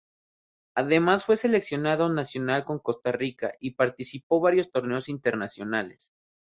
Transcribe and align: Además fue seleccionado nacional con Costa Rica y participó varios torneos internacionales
Además 0.75 1.25
fue 1.25 1.37
seleccionado 1.37 2.09
nacional 2.09 2.65
con 2.65 2.79
Costa 2.79 3.11
Rica 3.11 3.53
y 3.59 3.75
participó 3.75 4.39
varios 4.39 4.71
torneos 4.71 5.07
internacionales 5.09 6.11